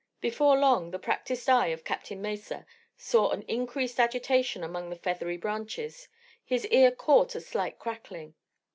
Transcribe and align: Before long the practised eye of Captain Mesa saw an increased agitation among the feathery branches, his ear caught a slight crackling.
Before 0.19 0.57
long 0.57 0.89
the 0.89 0.97
practised 0.97 1.47
eye 1.47 1.67
of 1.67 1.83
Captain 1.83 2.19
Mesa 2.23 2.65
saw 2.97 3.29
an 3.29 3.43
increased 3.43 3.99
agitation 3.99 4.63
among 4.63 4.89
the 4.89 4.95
feathery 4.95 5.37
branches, 5.37 6.07
his 6.43 6.65
ear 6.69 6.89
caught 6.91 7.35
a 7.35 7.39
slight 7.39 7.77
crackling. 7.77 8.33